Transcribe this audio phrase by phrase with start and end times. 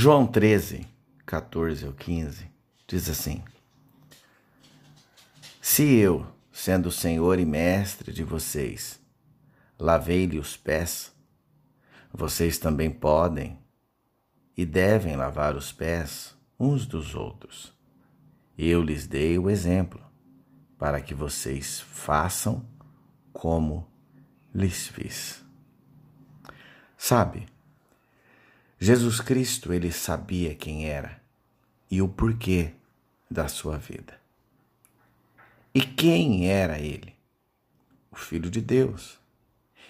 [0.00, 0.86] João 13,
[1.26, 2.48] 14 ou 15
[2.86, 3.42] diz assim:
[5.60, 9.00] Se eu, sendo Senhor e Mestre de vocês,
[9.76, 11.12] lavei-lhe os pés,
[12.12, 13.58] vocês também podem
[14.56, 17.74] e devem lavar os pés uns dos outros.
[18.56, 20.00] Eu lhes dei o exemplo,
[20.78, 22.64] para que vocês façam
[23.32, 23.84] como
[24.54, 25.44] lhes fiz.
[26.96, 27.48] Sabe,
[28.80, 31.20] Jesus Cristo, ele sabia quem era
[31.90, 32.72] e o porquê
[33.30, 34.14] da sua vida.
[35.74, 37.14] E quem era ele?
[38.10, 39.18] O Filho de Deus.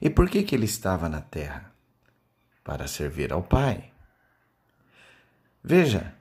[0.00, 1.72] E por que, que ele estava na terra?
[2.62, 3.90] Para servir ao Pai.
[5.62, 6.14] Veja,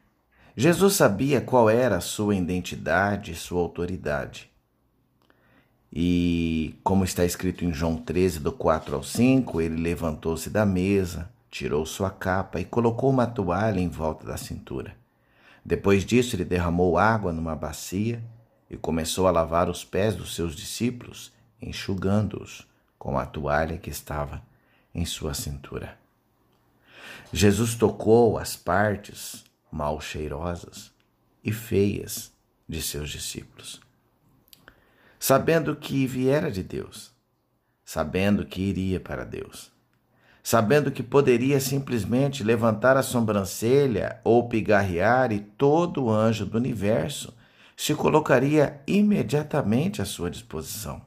[0.55, 4.49] Jesus sabia qual era a sua identidade sua autoridade.
[5.91, 11.29] E, como está escrito em João 13, do 4 ao 5, ele levantou-se da mesa,
[11.53, 14.97] tirou sua capa e colocou uma toalha em volta da cintura.
[15.63, 18.23] Depois disso, ele derramou água numa bacia
[18.67, 24.41] e começou a lavar os pés dos seus discípulos, enxugando-os com a toalha que estava
[24.95, 25.95] em sua cintura.
[27.31, 30.91] Jesus tocou as partes mal cheirosas
[31.43, 32.33] e feias
[32.67, 33.79] de seus discípulos.
[35.19, 37.11] Sabendo que viera de Deus,
[37.85, 39.72] sabendo que iria para Deus,
[40.43, 47.33] sabendo que poderia simplesmente levantar a sobrancelha ou pigarrear e todo anjo do universo
[47.77, 51.01] se colocaria imediatamente à sua disposição.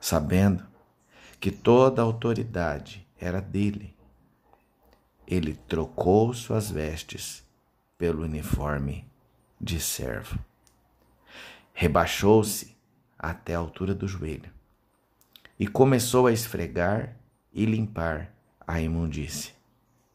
[0.00, 0.64] Sabendo
[1.38, 3.94] que toda a autoridade era dele,
[5.26, 7.44] ele trocou suas vestes
[7.98, 9.06] pelo uniforme
[9.60, 10.38] de servo.
[11.74, 12.74] Rebaixou-se
[13.18, 14.50] até a altura do joelho
[15.58, 17.16] e começou a esfregar
[17.54, 18.34] e limpar
[18.66, 19.52] a imundície,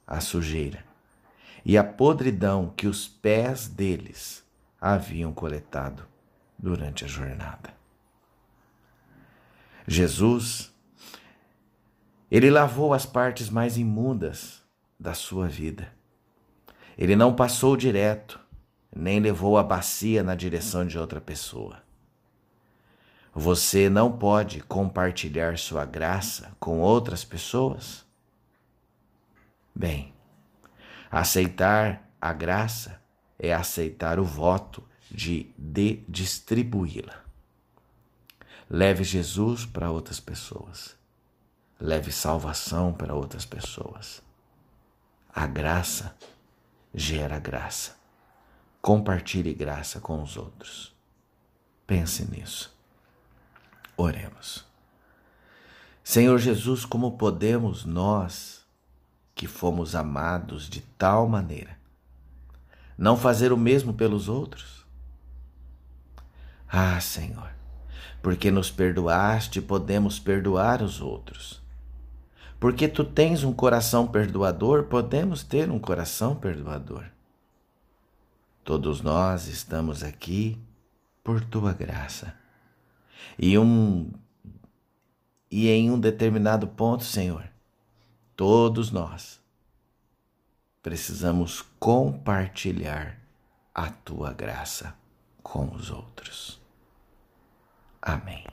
[0.05, 0.83] a sujeira
[1.63, 4.43] e a podridão que os pés deles
[4.79, 6.05] haviam coletado
[6.57, 7.73] durante a jornada.
[9.87, 10.73] Jesus,
[12.29, 14.61] ele lavou as partes mais imundas
[14.99, 15.91] da sua vida.
[16.97, 18.39] Ele não passou direto,
[18.95, 21.81] nem levou a bacia na direção de outra pessoa.
[23.33, 28.05] Você não pode compartilhar sua graça com outras pessoas?
[29.73, 30.13] Bem,
[31.11, 33.01] aceitar a graça
[33.37, 37.23] é aceitar o voto de, de distribuí-la.
[38.69, 40.95] Leve Jesus para outras pessoas.
[41.79, 44.21] Leve salvação para outras pessoas.
[45.33, 46.15] A graça
[46.93, 47.97] gera graça.
[48.81, 50.95] Compartilhe graça com os outros.
[51.87, 52.78] Pense nisso.
[54.01, 54.65] Oremos.
[56.01, 58.65] Senhor Jesus, como podemos nós,
[59.35, 61.77] que fomos amados de tal maneira,
[62.97, 64.85] não fazer o mesmo pelos outros?
[66.65, 67.51] Ah, Senhor,
[68.21, 71.61] porque nos perdoaste, podemos perdoar os outros.
[72.57, 77.03] Porque tu tens um coração perdoador, podemos ter um coração perdoador.
[78.63, 80.57] Todos nós estamos aqui
[81.21, 82.38] por tua graça.
[83.37, 84.11] E um
[85.51, 87.49] e em um determinado ponto, Senhor,
[88.35, 89.41] todos nós
[90.81, 93.19] precisamos compartilhar
[93.73, 94.95] a tua graça
[95.41, 96.61] com os outros.
[98.01, 98.45] Amém.